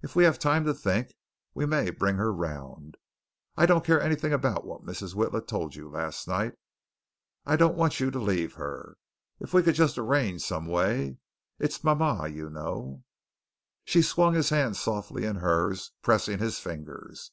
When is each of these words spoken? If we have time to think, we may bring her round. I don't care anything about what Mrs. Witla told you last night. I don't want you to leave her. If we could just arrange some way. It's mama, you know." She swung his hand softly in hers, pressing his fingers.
If 0.00 0.14
we 0.14 0.22
have 0.22 0.38
time 0.38 0.64
to 0.66 0.72
think, 0.72 1.12
we 1.52 1.66
may 1.66 1.90
bring 1.90 2.18
her 2.18 2.32
round. 2.32 2.96
I 3.56 3.66
don't 3.66 3.84
care 3.84 4.00
anything 4.00 4.32
about 4.32 4.64
what 4.64 4.84
Mrs. 4.84 5.16
Witla 5.16 5.44
told 5.44 5.74
you 5.74 5.88
last 5.88 6.28
night. 6.28 6.54
I 7.44 7.56
don't 7.56 7.76
want 7.76 7.98
you 7.98 8.12
to 8.12 8.18
leave 8.20 8.52
her. 8.54 8.96
If 9.40 9.52
we 9.52 9.64
could 9.64 9.74
just 9.74 9.98
arrange 9.98 10.42
some 10.44 10.66
way. 10.68 11.18
It's 11.58 11.82
mama, 11.82 12.28
you 12.28 12.48
know." 12.48 13.02
She 13.84 14.02
swung 14.02 14.34
his 14.34 14.50
hand 14.50 14.76
softly 14.76 15.24
in 15.24 15.34
hers, 15.34 15.90
pressing 16.00 16.38
his 16.38 16.60
fingers. 16.60 17.32